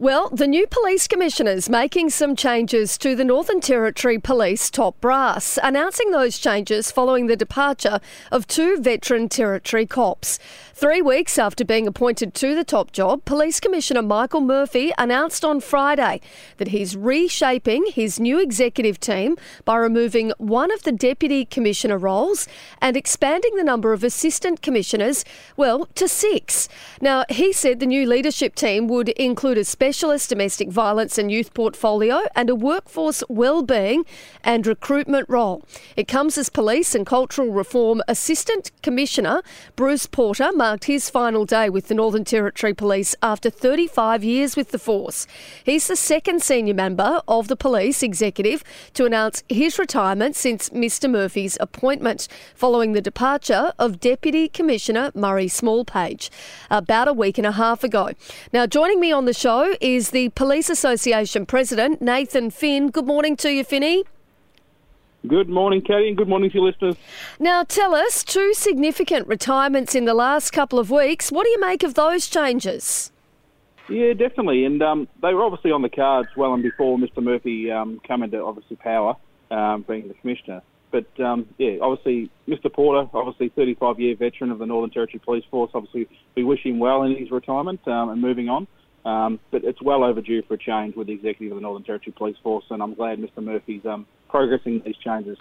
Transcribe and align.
Well, 0.00 0.28
the 0.28 0.46
new 0.46 0.64
police 0.68 1.08
commissioner 1.08 1.50
is 1.50 1.68
making 1.68 2.10
some 2.10 2.36
changes 2.36 2.96
to 2.98 3.16
the 3.16 3.24
Northern 3.24 3.60
Territory 3.60 4.20
Police 4.20 4.70
top 4.70 5.00
brass, 5.00 5.58
announcing 5.60 6.12
those 6.12 6.38
changes 6.38 6.92
following 6.92 7.26
the 7.26 7.34
departure 7.34 7.98
of 8.30 8.46
two 8.46 8.76
veteran 8.76 9.28
Territory 9.28 9.86
cops. 9.86 10.38
Three 10.72 11.02
weeks 11.02 11.36
after 11.36 11.64
being 11.64 11.88
appointed 11.88 12.32
to 12.34 12.54
the 12.54 12.62
top 12.62 12.92
job, 12.92 13.24
Police 13.24 13.58
Commissioner 13.58 14.02
Michael 14.02 14.40
Murphy 14.40 14.92
announced 14.96 15.44
on 15.44 15.58
Friday 15.58 16.20
that 16.58 16.68
he's 16.68 16.96
reshaping 16.96 17.86
his 17.86 18.20
new 18.20 18.40
executive 18.40 19.00
team 19.00 19.36
by 19.64 19.74
removing 19.74 20.32
one 20.38 20.70
of 20.70 20.84
the 20.84 20.92
deputy 20.92 21.44
commissioner 21.44 21.98
roles 21.98 22.46
and 22.80 22.96
expanding 22.96 23.56
the 23.56 23.64
number 23.64 23.92
of 23.92 24.04
assistant 24.04 24.62
commissioners, 24.62 25.24
well, 25.56 25.86
to 25.96 26.06
six. 26.06 26.68
Now, 27.00 27.24
he 27.28 27.52
said 27.52 27.80
the 27.80 27.86
new 27.86 28.06
leadership 28.06 28.54
team 28.54 28.86
would 28.86 29.08
include 29.08 29.58
a 29.58 29.64
specialist 29.88 30.28
domestic 30.28 30.68
violence 30.68 31.16
and 31.16 31.32
youth 31.32 31.54
portfolio 31.54 32.20
and 32.36 32.50
a 32.50 32.54
workforce 32.54 33.24
wellbeing 33.30 34.04
and 34.44 34.66
recruitment 34.66 35.26
role. 35.30 35.62
It 35.96 36.06
comes 36.06 36.36
as 36.36 36.50
Police 36.50 36.94
and 36.94 37.06
Cultural 37.06 37.50
Reform 37.50 38.02
Assistant 38.06 38.70
Commissioner 38.82 39.40
Bruce 39.76 40.04
Porter 40.04 40.52
marked 40.52 40.84
his 40.84 41.08
final 41.08 41.46
day 41.46 41.70
with 41.70 41.88
the 41.88 41.94
Northern 41.94 42.26
Territory 42.26 42.74
Police 42.74 43.14
after 43.22 43.48
35 43.48 44.22
years 44.22 44.56
with 44.56 44.72
the 44.72 44.78
force. 44.78 45.26
He's 45.64 45.86
the 45.86 45.96
second 45.96 46.42
senior 46.42 46.74
member 46.74 47.22
of 47.26 47.48
the 47.48 47.56
police 47.56 48.02
executive 48.02 48.62
to 48.92 49.06
announce 49.06 49.42
his 49.48 49.78
retirement 49.78 50.36
since 50.36 50.68
Mr 50.68 51.10
Murphy's 51.10 51.56
appointment, 51.62 52.28
following 52.54 52.92
the 52.92 53.00
departure 53.00 53.72
of 53.78 54.00
Deputy 54.00 54.50
Commissioner 54.50 55.12
Murray 55.14 55.46
Smallpage 55.46 56.28
about 56.70 57.08
a 57.08 57.14
week 57.14 57.38
and 57.38 57.46
a 57.46 57.52
half 57.52 57.82
ago. 57.82 58.10
Now, 58.52 58.66
joining 58.66 59.00
me 59.00 59.12
on 59.12 59.24
the 59.24 59.32
show 59.32 59.77
is 59.80 60.10
the 60.10 60.28
Police 60.30 60.70
Association 60.70 61.46
President, 61.46 62.00
Nathan 62.02 62.50
Finn. 62.50 62.90
Good 62.90 63.06
morning 63.06 63.36
to 63.38 63.52
you, 63.52 63.64
Finny. 63.64 64.04
Good 65.26 65.48
morning, 65.48 65.82
Katie, 65.82 66.08
and 66.08 66.16
good 66.16 66.28
morning 66.28 66.50
to 66.50 66.58
your 66.58 66.66
listeners. 66.66 66.96
Now, 67.40 67.64
tell 67.64 67.94
us 67.94 68.22
two 68.22 68.54
significant 68.54 69.26
retirements 69.26 69.94
in 69.94 70.04
the 70.04 70.14
last 70.14 70.52
couple 70.52 70.78
of 70.78 70.90
weeks. 70.90 71.32
What 71.32 71.44
do 71.44 71.50
you 71.50 71.60
make 71.60 71.82
of 71.82 71.94
those 71.94 72.28
changes? 72.28 73.10
Yeah, 73.88 74.12
definitely. 74.12 74.64
And 74.64 74.82
um, 74.82 75.08
they 75.22 75.34
were 75.34 75.42
obviously 75.42 75.72
on 75.72 75.82
the 75.82 75.88
cards 75.88 76.28
well 76.36 76.54
and 76.54 76.62
before 76.62 76.98
Mr. 76.98 77.22
Murphy 77.22 77.70
um, 77.70 78.00
came 78.06 78.22
into 78.22 78.42
obviously 78.42 78.76
power, 78.76 79.16
um, 79.50 79.84
being 79.88 80.08
the 80.08 80.14
commissioner. 80.14 80.62
But 80.90 81.06
um, 81.20 81.46
yeah, 81.58 81.78
obviously 81.82 82.30
Mr. 82.46 82.72
Porter, 82.72 83.08
obviously 83.12 83.48
35 83.50 84.00
year 84.00 84.16
veteran 84.16 84.50
of 84.50 84.58
the 84.58 84.66
Northern 84.66 84.90
Territory 84.90 85.20
Police 85.24 85.44
Force. 85.50 85.70
Obviously, 85.74 86.08
we 86.34 86.44
wish 86.44 86.64
him 86.64 86.78
well 86.78 87.02
in 87.02 87.16
his 87.16 87.30
retirement 87.30 87.86
um, 87.86 88.10
and 88.10 88.20
moving 88.20 88.48
on. 88.48 88.66
Um, 89.08 89.40
but 89.50 89.64
it's 89.64 89.80
well 89.80 90.04
overdue 90.04 90.42
for 90.42 90.54
a 90.54 90.58
change 90.58 90.94
with 90.94 91.06
the 91.06 91.14
executive 91.14 91.52
of 91.52 91.56
the 91.56 91.62
Northern 91.62 91.82
Territory 91.82 92.12
Police 92.14 92.36
Force, 92.42 92.66
and 92.68 92.82
I'm 92.82 92.92
glad 92.92 93.18
Mr. 93.18 93.42
Murphy's 93.42 93.86
um, 93.86 94.06
progressing 94.28 94.82
these 94.84 94.98
changes. 94.98 95.38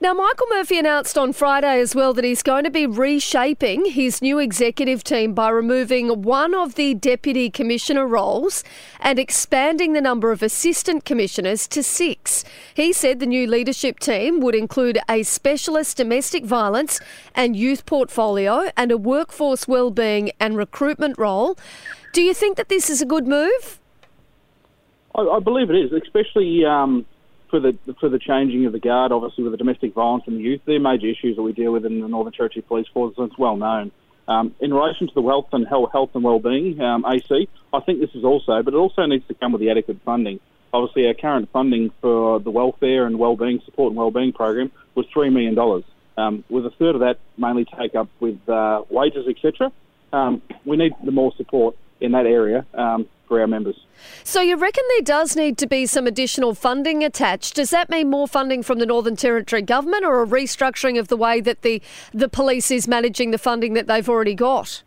Now, 0.00 0.14
Michael 0.14 0.48
Murphy 0.50 0.80
announced 0.80 1.16
on 1.16 1.32
Friday 1.32 1.80
as 1.80 1.94
well 1.94 2.12
that 2.14 2.24
he's 2.24 2.42
going 2.42 2.64
to 2.64 2.70
be 2.70 2.88
reshaping 2.88 3.84
his 3.84 4.20
new 4.20 4.40
executive 4.40 5.04
team 5.04 5.32
by 5.32 5.48
removing 5.48 6.22
one 6.22 6.56
of 6.56 6.74
the 6.74 6.94
deputy 6.94 7.50
commissioner 7.50 8.04
roles 8.04 8.64
and 8.98 9.20
expanding 9.20 9.92
the 9.92 10.00
number 10.00 10.32
of 10.32 10.42
assistant 10.42 11.04
commissioners 11.04 11.68
to 11.68 11.84
six. 11.84 12.42
He 12.74 12.92
said 12.92 13.20
the 13.20 13.26
new 13.26 13.46
leadership 13.46 14.00
team 14.00 14.40
would 14.40 14.56
include 14.56 14.98
a 15.08 15.22
specialist 15.22 15.96
domestic 15.96 16.44
violence 16.44 16.98
and 17.32 17.54
youth 17.54 17.86
portfolio 17.86 18.72
and 18.76 18.90
a 18.90 18.98
workforce 18.98 19.68
wellbeing 19.68 20.32
and 20.40 20.56
recruitment 20.56 21.16
role. 21.16 21.56
Do 22.12 22.22
you 22.22 22.34
think 22.34 22.56
that 22.56 22.68
this 22.68 22.88
is 22.90 23.02
a 23.02 23.06
good 23.06 23.26
move? 23.26 23.80
I, 25.14 25.22
I 25.22 25.40
believe 25.40 25.70
it 25.70 25.76
is, 25.76 25.92
especially 25.92 26.64
um, 26.64 27.06
for 27.50 27.60
the 27.60 27.76
for 28.00 28.08
the 28.08 28.18
changing 28.18 28.66
of 28.66 28.72
the 28.72 28.78
guard. 28.78 29.12
Obviously, 29.12 29.44
with 29.44 29.52
the 29.52 29.58
domestic 29.58 29.94
violence 29.94 30.24
and 30.26 30.36
the 30.36 30.42
youth, 30.42 30.60
they're 30.64 30.80
major 30.80 31.06
issues 31.06 31.36
that 31.36 31.42
we 31.42 31.52
deal 31.52 31.72
with 31.72 31.84
in 31.84 32.00
the 32.00 32.08
Northern 32.08 32.32
Territory 32.32 32.62
Police 32.62 32.86
Force, 32.92 33.14
and 33.18 33.28
it's 33.30 33.38
well 33.38 33.56
known. 33.56 33.90
Um, 34.26 34.54
in 34.60 34.74
relation 34.74 35.08
to 35.08 35.14
the 35.14 35.22
health 35.22 35.48
and 35.52 35.66
health, 35.66 35.90
health 35.90 36.10
and 36.14 36.22
wellbeing, 36.22 36.80
um, 36.82 37.04
AC, 37.06 37.48
I 37.72 37.80
think 37.80 38.00
this 38.00 38.14
is 38.14 38.24
also, 38.24 38.62
but 38.62 38.74
it 38.74 38.76
also 38.76 39.06
needs 39.06 39.26
to 39.28 39.34
come 39.34 39.52
with 39.52 39.60
the 39.60 39.70
adequate 39.70 39.98
funding. 40.04 40.38
Obviously, 40.70 41.06
our 41.06 41.14
current 41.14 41.48
funding 41.50 41.90
for 42.02 42.38
the 42.38 42.50
welfare 42.50 43.06
and 43.06 43.18
wellbeing 43.18 43.62
support 43.64 43.90
and 43.90 43.96
wellbeing 43.96 44.34
program 44.34 44.70
was 44.94 45.06
three 45.12 45.30
million 45.30 45.54
dollars. 45.54 45.84
Um, 46.18 46.44
with 46.50 46.66
a 46.66 46.70
third 46.70 46.96
of 46.96 47.00
that 47.00 47.18
mainly 47.36 47.64
take 47.64 47.94
up 47.94 48.08
with 48.20 48.46
uh, 48.48 48.82
wages, 48.90 49.26
etc. 49.28 49.72
Um, 50.12 50.42
we 50.64 50.76
need 50.76 50.92
the 51.04 51.12
more 51.12 51.32
support 51.36 51.76
in 52.00 52.12
that 52.12 52.26
area 52.26 52.64
um, 52.74 53.06
for 53.26 53.40
our 53.40 53.46
members. 53.46 53.76
So 54.24 54.40
you 54.40 54.56
reckon 54.56 54.84
there 54.90 55.02
does 55.02 55.36
need 55.36 55.58
to 55.58 55.66
be 55.66 55.86
some 55.86 56.06
additional 56.06 56.54
funding 56.54 57.02
attached? 57.02 57.56
Does 57.56 57.70
that 57.70 57.90
mean 57.90 58.08
more 58.10 58.28
funding 58.28 58.62
from 58.62 58.78
the 58.78 58.86
Northern 58.86 59.16
Territory 59.16 59.62
government, 59.62 60.04
or 60.04 60.22
a 60.22 60.26
restructuring 60.26 60.98
of 60.98 61.08
the 61.08 61.16
way 61.16 61.40
that 61.40 61.62
the 61.62 61.82
the 62.12 62.28
police 62.28 62.70
is 62.70 62.86
managing 62.86 63.30
the 63.30 63.38
funding 63.38 63.74
that 63.74 63.86
they've 63.86 64.08
already 64.08 64.34
got? 64.34 64.82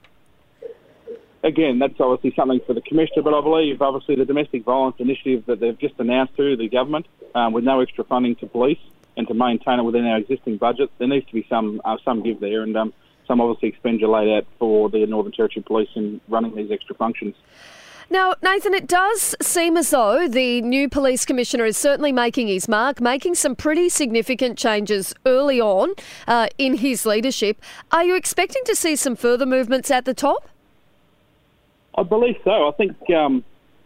Again, 1.43 1.79
that's 1.79 1.99
obviously 1.99 2.33
something 2.35 2.61
for 2.67 2.73
the 2.73 2.81
commissioner, 2.81 3.23
but 3.23 3.33
I 3.33 3.41
believe 3.41 3.81
obviously 3.81 4.15
the 4.15 4.25
domestic 4.25 4.63
violence 4.63 4.97
initiative 4.99 5.45
that 5.47 5.59
they've 5.59 5.77
just 5.77 5.95
announced 5.99 6.35
to 6.37 6.55
the 6.55 6.69
government, 6.69 7.07
um, 7.33 7.51
with 7.51 7.63
no 7.63 7.79
extra 7.79 8.03
funding 8.03 8.35
to 8.37 8.47
police 8.47 8.79
and 9.17 9.27
to 9.27 9.33
maintain 9.33 9.79
it 9.79 9.83
within 9.83 10.05
our 10.05 10.17
existing 10.17 10.57
budget, 10.57 10.91
there 10.99 11.07
needs 11.07 11.25
to 11.25 11.33
be 11.33 11.45
some 11.49 11.81
uh, 11.83 11.97
some 12.05 12.21
give 12.23 12.39
there, 12.39 12.61
and 12.61 12.77
um, 12.77 12.93
some 13.27 13.41
obviously 13.41 13.69
expenditure 13.69 14.07
laid 14.07 14.29
out 14.29 14.45
for 14.59 14.89
the 14.89 15.05
Northern 15.05 15.31
Territory 15.31 15.63
Police 15.63 15.89
in 15.95 16.21
running 16.27 16.55
these 16.55 16.71
extra 16.71 16.95
functions. 16.95 17.35
Now, 18.11 18.35
Nathan, 18.43 18.73
it 18.73 18.87
does 18.87 19.37
seem 19.41 19.77
as 19.77 19.91
though 19.91 20.27
the 20.27 20.61
new 20.63 20.89
police 20.89 21.23
commissioner 21.23 21.63
is 21.63 21.77
certainly 21.77 22.11
making 22.11 22.49
his 22.49 22.67
mark, 22.67 22.99
making 22.99 23.35
some 23.35 23.55
pretty 23.55 23.87
significant 23.87 24.57
changes 24.57 25.13
early 25.25 25.61
on 25.61 25.93
uh, 26.27 26.47
in 26.57 26.75
his 26.75 27.05
leadership. 27.05 27.61
Are 27.89 28.03
you 28.03 28.15
expecting 28.15 28.63
to 28.65 28.75
see 28.75 28.97
some 28.97 29.15
further 29.15 29.45
movements 29.45 29.89
at 29.89 30.03
the 30.03 30.13
top? 30.13 30.49
I 31.95 32.03
believe 32.03 32.35
so. 32.43 32.67
I 32.67 32.71
think 32.71 32.97
um, 33.11 33.45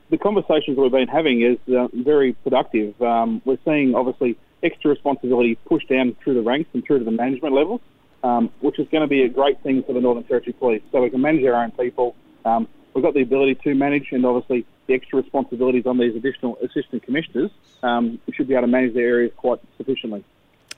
the 0.09 0.17
conversations 0.17 0.75
we've 0.75 0.91
been 0.91 1.07
having 1.07 1.43
is 1.43 1.59
uh, 1.75 1.87
very 1.93 2.33
productive. 2.33 2.99
Um, 3.03 3.43
we're 3.45 3.59
seeing 3.63 3.93
obviously 3.93 4.37
extra 4.63 4.89
responsibility 4.89 5.53
pushed 5.67 5.89
down 5.89 6.15
through 6.23 6.33
the 6.33 6.41
ranks 6.41 6.71
and 6.73 6.83
through 6.83 6.97
to 6.97 7.05
the 7.05 7.11
management 7.11 7.53
levels 7.53 7.81
um, 8.25 8.49
which 8.61 8.79
is 8.79 8.87
going 8.89 9.01
to 9.01 9.07
be 9.07 9.21
a 9.21 9.29
great 9.29 9.61
thing 9.61 9.83
for 9.83 9.93
the 9.93 10.01
Northern 10.01 10.23
Territory 10.23 10.53
Police. 10.53 10.81
So 10.91 11.01
we 11.01 11.11
can 11.11 11.21
manage 11.21 11.45
our 11.45 11.63
own 11.63 11.71
people. 11.71 12.15
Um, 12.43 12.67
we've 12.93 13.03
got 13.03 13.13
the 13.13 13.21
ability 13.21 13.55
to 13.63 13.75
manage, 13.75 14.07
and 14.11 14.25
obviously 14.25 14.65
the 14.87 14.95
extra 14.95 15.21
responsibilities 15.21 15.85
on 15.85 15.99
these 15.99 16.15
additional 16.15 16.57
assistant 16.57 17.03
commissioners, 17.03 17.51
um, 17.83 18.19
we 18.25 18.33
should 18.33 18.47
be 18.47 18.55
able 18.55 18.63
to 18.63 18.67
manage 18.67 18.95
their 18.95 19.07
areas 19.07 19.31
quite 19.37 19.59
sufficiently. 19.77 20.23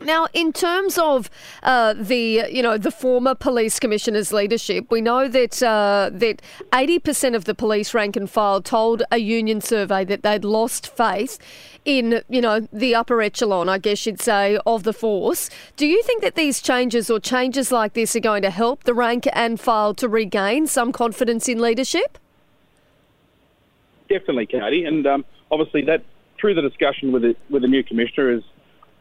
Now, 0.07 0.29
in 0.33 0.53
terms 0.53 0.97
of 0.97 1.29
uh, 1.63 1.93
the 1.93 2.45
you 2.49 2.63
know 2.63 2.77
the 2.77 2.91
former 2.91 3.35
police 3.35 3.77
commissioner's 3.77 4.31
leadership, 4.31 4.89
we 4.89 5.01
know 5.01 5.27
that 5.27 5.61
uh, 5.61 6.11
that 6.13 6.41
eighty 6.73 6.97
percent 6.97 7.35
of 7.35 7.43
the 7.43 7.53
police 7.53 7.93
rank 7.93 8.15
and 8.15 8.29
file 8.29 8.61
told 8.61 9.03
a 9.11 9.17
union 9.17 9.59
survey 9.59 10.05
that 10.05 10.23
they'd 10.23 10.45
lost 10.45 10.87
faith 10.87 11.37
in 11.83 12.21
you 12.29 12.39
know 12.39 12.61
the 12.71 12.95
upper 12.95 13.21
echelon, 13.21 13.67
I 13.67 13.79
guess 13.79 14.05
you'd 14.05 14.21
say, 14.21 14.57
of 14.65 14.83
the 14.83 14.93
force. 14.93 15.49
Do 15.75 15.85
you 15.85 16.01
think 16.03 16.21
that 16.21 16.35
these 16.35 16.61
changes 16.61 17.09
or 17.09 17.19
changes 17.19 17.69
like 17.69 17.91
this 17.91 18.15
are 18.15 18.21
going 18.21 18.43
to 18.43 18.49
help 18.49 18.85
the 18.85 18.93
rank 18.93 19.27
and 19.33 19.59
file 19.59 19.93
to 19.95 20.07
regain 20.07 20.67
some 20.67 20.93
confidence 20.93 21.49
in 21.49 21.59
leadership? 21.59 22.17
Definitely, 24.07 24.45
Katie, 24.45 24.85
and 24.85 25.05
um, 25.05 25.25
obviously 25.51 25.81
that 25.81 26.05
through 26.39 26.53
the 26.53 26.61
discussion 26.61 27.11
with 27.11 27.23
the, 27.23 27.35
with 27.49 27.61
the 27.61 27.67
new 27.67 27.83
commissioner 27.83 28.31
is 28.31 28.43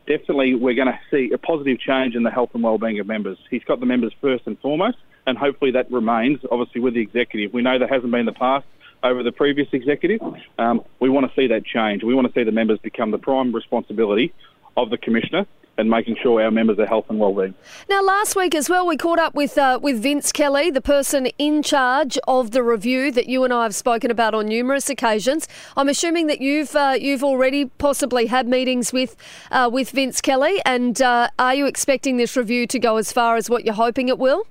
definitely 0.07 0.55
we're 0.55 0.75
going 0.75 0.89
to 0.89 0.99
see 1.11 1.31
a 1.33 1.39
positive 1.39 1.79
change 1.79 2.15
in 2.15 2.23
the 2.23 2.31
health 2.31 2.51
and 2.55 2.63
wellbeing 2.63 2.99
of 2.99 3.07
members. 3.07 3.39
He's 3.51 3.65
got 3.65 3.81
the 3.81 3.87
members 3.87 4.13
first 4.21 4.47
and 4.47 4.59
foremost, 4.61 4.99
and 5.27 5.37
hopefully 5.37 5.73
that 5.73 5.91
remains, 5.91 6.41
obviously, 6.51 6.81
with 6.81 6.95
the 6.95 7.01
executive. 7.01 7.53
We 7.53 7.63
know 7.63 7.79
that 7.79 7.91
hasn't 7.91 8.13
been 8.13 8.27
the 8.27 8.33
past 8.33 8.67
over 9.03 9.23
the 9.23 9.33
previous 9.33 9.69
executive. 9.73 10.21
Um, 10.59 10.83
we 11.01 11.09
want 11.09 11.27
to 11.27 11.41
see 11.41 11.49
that 11.49 11.65
change. 11.65 12.03
We 12.03 12.15
want 12.15 12.27
to 12.27 12.33
see 12.39 12.45
the 12.45 12.53
members 12.53 12.79
become 12.81 13.11
the 13.11 13.19
prime 13.19 13.55
responsibility 13.55 14.33
of 14.77 14.91
the 14.91 14.99
commissioner 14.99 15.47
and 15.79 15.91
making 15.91 16.17
sure 16.23 16.43
our 16.43 16.51
members 16.51 16.79
are 16.79 16.87
health 16.87 17.07
and 17.09 17.19
wellbeing. 17.19 17.55
Now, 17.89 18.03
last 18.03 18.37
week 18.37 18.55
as 18.55 18.71
well, 18.71 18.87
we 18.87 18.97
caught 18.97 19.19
up 19.19 19.35
with 19.35 19.59
uh, 19.59 19.79
with 19.83 20.03
Vince 20.03 20.33
Kelly, 20.33 20.71
the 20.71 20.81
person 20.81 21.27
in 21.39 21.63
charge 21.63 22.19
of 22.27 22.51
the 22.53 22.63
review 22.63 23.11
that 23.13 23.29
you 23.29 23.45
and 23.45 23.53
I 23.53 23.65
have 23.65 23.75
spoken 23.75 24.11
about 24.11 24.35
on 24.35 24.47
numerous 24.47 24.89
occasions. 24.89 25.49
I'm 25.77 25.89
assuming 25.89 26.27
that 26.29 26.41
you've 26.41 26.75
uh, 26.75 26.97
you've 26.99 27.25
already 27.25 27.67
possibly 27.67 28.27
had 28.27 28.49
meetings 28.49 28.93
with 28.93 29.17
uh, 29.51 29.69
with 29.73 29.91
Vince 29.91 30.21
Kelly, 30.21 30.61
and 30.65 31.01
uh, 31.03 31.29
are 31.39 31.55
you 31.55 31.67
expecting 31.67 32.17
this 32.17 32.37
review 32.37 32.67
to 32.69 32.79
go 32.79 32.97
as 32.97 33.13
far 33.13 33.37
as 33.37 33.51
what 33.51 33.65
you're 33.65 33.75
hoping 33.75 34.09
it 34.09 34.19
will? 34.19 34.47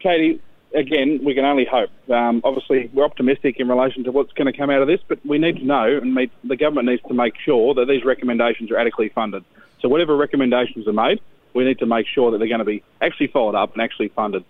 Katie, 0.00 0.40
again, 0.74 1.20
we 1.24 1.34
can 1.34 1.44
only 1.44 1.64
hope. 1.64 1.90
Um, 2.10 2.40
obviously, 2.44 2.90
we're 2.92 3.04
optimistic 3.04 3.56
in 3.58 3.68
relation 3.68 4.04
to 4.04 4.12
what's 4.12 4.32
going 4.32 4.52
to 4.52 4.56
come 4.56 4.70
out 4.70 4.82
of 4.82 4.88
this, 4.88 5.00
but 5.06 5.24
we 5.24 5.38
need 5.38 5.56
to 5.56 5.64
know, 5.64 5.98
and 6.00 6.14
meet, 6.14 6.30
the 6.44 6.56
government 6.56 6.88
needs 6.88 7.02
to 7.08 7.14
make 7.14 7.34
sure 7.44 7.74
that 7.74 7.86
these 7.86 8.04
recommendations 8.04 8.70
are 8.70 8.78
adequately 8.78 9.10
funded. 9.10 9.44
So, 9.80 9.88
whatever 9.88 10.16
recommendations 10.16 10.86
are 10.86 10.92
made, 10.92 11.20
we 11.54 11.64
need 11.64 11.78
to 11.80 11.86
make 11.86 12.06
sure 12.06 12.30
that 12.30 12.38
they're 12.38 12.48
going 12.48 12.60
to 12.60 12.64
be 12.64 12.82
actually 13.00 13.28
followed 13.28 13.54
up 13.54 13.72
and 13.72 13.82
actually 13.82 14.08
funded. 14.08 14.44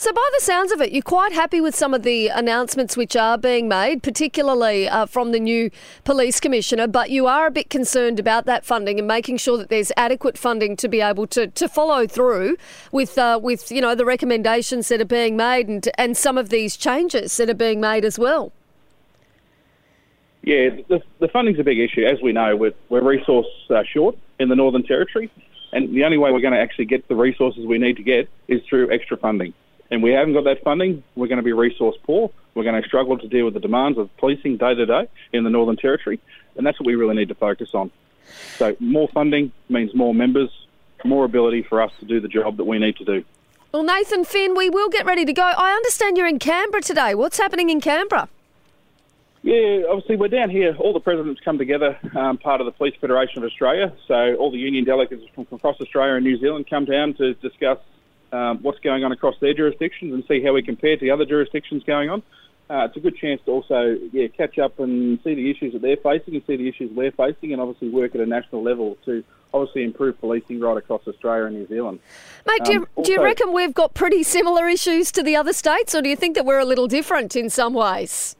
So, 0.00 0.12
by 0.12 0.28
the 0.38 0.44
sounds 0.44 0.70
of 0.70 0.80
it, 0.80 0.92
you're 0.92 1.02
quite 1.02 1.32
happy 1.32 1.60
with 1.60 1.74
some 1.74 1.92
of 1.92 2.04
the 2.04 2.28
announcements 2.28 2.96
which 2.96 3.16
are 3.16 3.36
being 3.36 3.66
made, 3.66 4.00
particularly 4.00 4.88
uh, 4.88 5.06
from 5.06 5.32
the 5.32 5.40
new 5.40 5.72
police 6.04 6.38
commissioner, 6.38 6.86
but 6.86 7.10
you 7.10 7.26
are 7.26 7.48
a 7.48 7.50
bit 7.50 7.68
concerned 7.68 8.20
about 8.20 8.46
that 8.46 8.64
funding 8.64 9.00
and 9.00 9.08
making 9.08 9.38
sure 9.38 9.58
that 9.58 9.70
there's 9.70 9.90
adequate 9.96 10.38
funding 10.38 10.76
to 10.76 10.88
be 10.88 11.00
able 11.00 11.26
to, 11.26 11.48
to 11.48 11.68
follow 11.68 12.06
through 12.06 12.56
with 12.92 13.18
uh, 13.18 13.40
with 13.42 13.72
you 13.72 13.80
know 13.80 13.96
the 13.96 14.04
recommendations 14.04 14.86
that 14.86 15.00
are 15.00 15.04
being 15.04 15.36
made 15.36 15.66
and 15.66 15.88
and 15.98 16.16
some 16.16 16.38
of 16.38 16.48
these 16.50 16.76
changes 16.76 17.36
that 17.36 17.50
are 17.50 17.54
being 17.54 17.80
made 17.80 18.04
as 18.04 18.20
well. 18.20 18.52
Yeah, 20.42 20.76
the, 20.88 21.02
the 21.18 21.26
funding's 21.26 21.58
a 21.58 21.64
big 21.64 21.80
issue. 21.80 22.04
As 22.04 22.22
we 22.22 22.30
know, 22.30 22.54
we're, 22.54 22.74
we're 22.88 23.02
resource 23.02 23.48
uh, 23.68 23.82
short 23.82 24.16
in 24.38 24.48
the 24.48 24.54
Northern 24.54 24.84
Territory, 24.84 25.28
and 25.72 25.92
the 25.92 26.04
only 26.04 26.18
way 26.18 26.30
we're 26.30 26.40
going 26.40 26.54
to 26.54 26.60
actually 26.60 26.84
get 26.84 27.08
the 27.08 27.16
resources 27.16 27.66
we 27.66 27.78
need 27.78 27.96
to 27.96 28.04
get 28.04 28.28
is 28.46 28.62
through 28.70 28.92
extra 28.92 29.16
funding 29.16 29.52
and 29.90 30.02
we 30.02 30.12
haven't 30.12 30.34
got 30.34 30.44
that 30.44 30.62
funding, 30.62 31.02
we're 31.14 31.28
going 31.28 31.38
to 31.38 31.42
be 31.42 31.52
resource 31.52 31.96
poor. 32.04 32.30
We're 32.54 32.64
going 32.64 32.80
to 32.80 32.86
struggle 32.86 33.18
to 33.18 33.28
deal 33.28 33.44
with 33.44 33.54
the 33.54 33.60
demands 33.60 33.98
of 33.98 34.14
policing 34.16 34.56
day 34.56 34.74
to 34.74 34.86
day 34.86 35.08
in 35.32 35.44
the 35.44 35.50
Northern 35.50 35.76
Territory, 35.76 36.20
and 36.56 36.66
that's 36.66 36.78
what 36.80 36.86
we 36.86 36.94
really 36.94 37.14
need 37.14 37.28
to 37.28 37.34
focus 37.34 37.70
on. 37.74 37.90
So, 38.56 38.76
more 38.80 39.08
funding 39.08 39.52
means 39.68 39.94
more 39.94 40.12
members, 40.12 40.50
more 41.04 41.24
ability 41.24 41.62
for 41.62 41.80
us 41.80 41.92
to 42.00 42.04
do 42.04 42.20
the 42.20 42.28
job 42.28 42.56
that 42.58 42.64
we 42.64 42.78
need 42.78 42.96
to 42.96 43.04
do. 43.04 43.24
Well, 43.72 43.82
Nathan 43.82 44.24
Finn, 44.24 44.54
we 44.54 44.70
will 44.70 44.88
get 44.88 45.06
ready 45.06 45.24
to 45.24 45.32
go. 45.32 45.42
I 45.42 45.72
understand 45.72 46.16
you're 46.16 46.26
in 46.26 46.38
Canberra 46.38 46.82
today. 46.82 47.14
What's 47.14 47.38
happening 47.38 47.70
in 47.70 47.80
Canberra? 47.80 48.28
Yeah, 49.42 49.82
obviously 49.88 50.16
we're 50.16 50.28
down 50.28 50.50
here. 50.50 50.74
All 50.78 50.92
the 50.92 51.00
presidents 51.00 51.40
come 51.44 51.58
together, 51.58 51.98
um, 52.16 52.38
part 52.38 52.60
of 52.60 52.64
the 52.64 52.72
Police 52.72 52.94
Federation 53.00 53.38
of 53.38 53.44
Australia. 53.44 53.92
So 54.06 54.34
all 54.34 54.50
the 54.50 54.58
union 54.58 54.84
delegates 54.84 55.24
from 55.34 55.46
across 55.52 55.80
Australia 55.80 56.14
and 56.14 56.24
New 56.24 56.38
Zealand 56.38 56.66
come 56.68 56.86
down 56.86 57.14
to 57.14 57.34
discuss 57.34 57.78
um, 58.32 58.58
what's 58.62 58.78
going 58.80 59.04
on 59.04 59.12
across 59.12 59.34
their 59.40 59.54
jurisdictions 59.54 60.12
and 60.12 60.24
see 60.26 60.42
how 60.42 60.52
we 60.52 60.62
compare 60.62 60.96
to 60.96 61.00
the 61.00 61.10
other 61.10 61.24
jurisdictions 61.24 61.82
going 61.84 62.10
on. 62.10 62.22
Uh, 62.70 62.84
it's 62.84 62.96
a 62.96 63.00
good 63.00 63.16
chance 63.16 63.40
to 63.46 63.50
also 63.50 63.96
yeah, 64.12 64.26
catch 64.28 64.58
up 64.58 64.78
and 64.78 65.18
see 65.24 65.34
the 65.34 65.50
issues 65.50 65.72
that 65.72 65.80
they're 65.80 65.96
facing 65.96 66.34
and 66.34 66.42
see 66.46 66.56
the 66.56 66.68
issues 66.68 66.90
we're 66.94 67.10
facing 67.12 67.52
and 67.52 67.62
obviously 67.62 67.88
work 67.88 68.14
at 68.14 68.20
a 68.20 68.26
national 68.26 68.62
level 68.62 68.98
to 69.06 69.24
obviously 69.54 69.84
improve 69.84 70.20
policing 70.20 70.60
right 70.60 70.76
across 70.76 71.00
Australia 71.08 71.46
and 71.46 71.56
New 71.56 71.66
Zealand. 71.66 71.98
Mate, 72.46 72.64
do 72.64 72.72
you, 72.72 72.78
um, 72.80 72.88
also, 72.94 73.06
do 73.06 73.12
you 73.12 73.22
reckon 73.22 73.54
we've 73.54 73.72
got 73.72 73.94
pretty 73.94 74.22
similar 74.22 74.68
issues 74.68 75.10
to 75.12 75.22
the 75.22 75.34
other 75.34 75.54
states 75.54 75.94
or 75.94 76.02
do 76.02 76.10
you 76.10 76.16
think 76.16 76.34
that 76.34 76.44
we're 76.44 76.58
a 76.58 76.66
little 76.66 76.88
different 76.88 77.34
in 77.34 77.48
some 77.48 77.72
ways? 77.72 78.36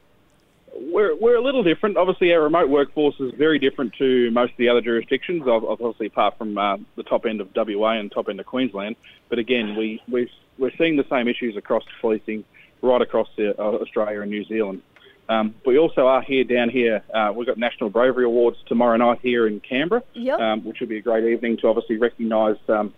We're, 0.81 1.15
we're 1.15 1.35
a 1.35 1.41
little 1.41 1.63
different. 1.63 1.97
Obviously, 1.97 2.33
our 2.33 2.41
remote 2.41 2.69
workforce 2.69 3.15
is 3.19 3.33
very 3.37 3.59
different 3.59 3.93
to 3.95 4.31
most 4.31 4.51
of 4.51 4.57
the 4.57 4.69
other 4.69 4.81
jurisdictions, 4.81 5.43
obviously, 5.45 6.07
apart 6.07 6.37
from 6.37 6.57
uh, 6.57 6.77
the 6.95 7.03
top 7.03 7.25
end 7.25 7.41
of 7.41 7.49
WA 7.55 7.99
and 7.99 8.11
top 8.11 8.29
end 8.29 8.39
of 8.39 8.45
Queensland. 8.45 8.95
But 9.27 9.39
again, 9.39 9.75
we, 9.75 10.01
we 10.07 10.31
we're 10.57 10.71
seeing 10.77 10.95
the 10.95 11.05
same 11.09 11.27
issues 11.27 11.57
across 11.57 11.83
policing 12.01 12.45
right 12.81 13.01
across 13.01 13.27
the, 13.35 13.59
uh, 13.59 13.77
Australia 13.77 14.21
and 14.21 14.31
New 14.31 14.45
Zealand. 14.45 14.81
Um, 15.27 15.53
we 15.65 15.77
also 15.77 16.07
are 16.07 16.21
here 16.21 16.43
down 16.43 16.69
here. 16.69 17.03
Uh, 17.13 17.31
we've 17.35 17.45
got 17.45 17.57
National 17.57 17.89
Bravery 17.89 18.25
Awards 18.25 18.57
tomorrow 18.65 18.97
night 18.97 19.19
here 19.21 19.47
in 19.47 19.59
Canberra, 19.59 20.01
yep. 20.13 20.39
um, 20.39 20.63
which 20.63 20.79
will 20.79 20.87
be 20.87 20.97
a 20.97 21.01
great 21.01 21.23
evening 21.23 21.57
to 21.57 21.67
obviously 21.67 21.97
recognise 21.97 22.57
um, 22.67 22.93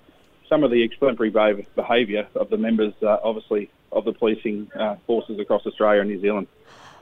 some 0.47 0.63
of 0.63 0.71
the 0.71 0.81
exemplary 0.81 1.29
behaviour 1.75 2.27
of 2.35 2.49
the 2.49 2.57
members, 2.57 2.93
uh, 3.03 3.17
obviously, 3.23 3.69
of 3.91 4.05
the 4.05 4.13
policing 4.13 4.71
uh, 4.79 4.95
forces 5.07 5.39
across 5.39 5.65
Australia 5.65 6.01
and 6.01 6.09
New 6.09 6.21
Zealand. 6.21 6.47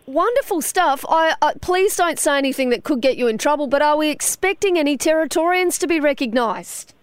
Wonderful 0.10 0.64
stuff. 0.64 1.06
I, 1.08 1.36
uh, 1.40 1.54
please 1.62 1.96
don't 1.96 2.18
say 2.18 2.36
anything 2.36 2.70
that 2.70 2.84
could 2.84 3.00
get 3.00 3.16
you 3.16 3.28
in 3.28 3.38
trouble, 3.38 3.68
but 3.68 3.84
are 3.84 3.96
we 3.96 4.10
expecting 4.10 4.76
any 4.76 4.98
Territorians 4.98 5.78
to 5.78 5.86
be 5.86 6.00
recognised? 6.00 6.96